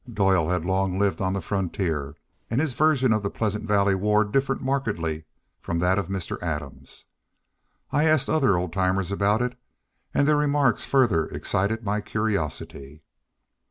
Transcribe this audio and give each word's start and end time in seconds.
Doyle 0.11 0.49
had 0.49 0.65
long 0.65 0.97
lived 0.97 1.21
on 1.21 1.33
the 1.33 1.41
frontier 1.43 2.15
and 2.49 2.59
his 2.59 2.73
version 2.73 3.13
of 3.13 3.21
the 3.21 3.29
Pleasant 3.29 3.67
Valley 3.67 3.93
War 3.93 4.25
differed 4.25 4.59
markedly 4.59 5.25
from 5.61 5.77
that 5.77 5.99
of 5.99 6.07
Mr. 6.07 6.41
Adams. 6.41 7.05
I 7.91 8.05
asked 8.05 8.27
other 8.27 8.57
old 8.57 8.73
timers 8.73 9.11
about 9.11 9.43
it, 9.43 9.55
and 10.11 10.27
their 10.27 10.37
remarks 10.37 10.83
further 10.85 11.27
excited 11.27 11.83
my 11.83 12.01
curiosity. 12.01 13.03